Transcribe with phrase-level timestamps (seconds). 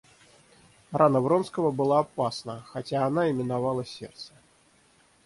[0.91, 4.33] Рана Вронского была опасна, хотя она и миновала сердце.